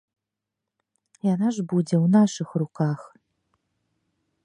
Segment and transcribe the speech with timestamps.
[1.33, 2.99] Яна ж будзе ў нашых руках.